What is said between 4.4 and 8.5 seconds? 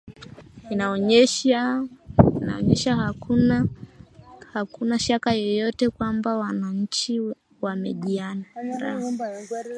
hakuna shaka yoyote kwamba wananchi wamejiandaa